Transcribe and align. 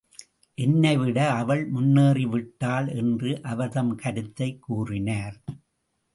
என்னைவிட 0.53 1.31
அவள் 1.31 1.67
முன்னேறி 1.67 2.25
விட்டாள் 2.25 2.87
என்று 2.87 3.41
அவர் 3.43 3.69
தம் 3.69 3.95
கருத்தைக் 3.95 4.61
கூறினார். 4.61 5.41